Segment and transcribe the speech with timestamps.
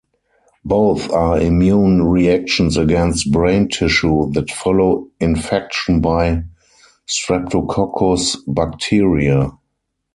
[0.65, 6.41] Both are immune reactions against brain tissue that follow infection by
[7.07, 9.51] "Streptococcus" bacteria.